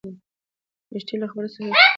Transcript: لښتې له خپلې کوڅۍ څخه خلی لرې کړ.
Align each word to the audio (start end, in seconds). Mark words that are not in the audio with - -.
لښتې 0.93 1.15
له 1.21 1.25
خپلې 1.31 1.47
کوڅۍ 1.49 1.51
څخه 1.53 1.61
خلی 1.63 1.69
لرې 1.71 1.79
کړ. 1.83 1.87